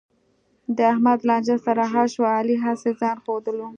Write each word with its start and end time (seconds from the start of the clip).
د 0.75 0.77
احمد 0.93 1.19
لانجه 1.27 1.57
سره 1.65 1.83
حل 1.91 2.07
شوه، 2.13 2.29
علي 2.37 2.55
هسې 2.63 2.91
ځآن 2.99 3.17
ښودلو. 3.23 3.67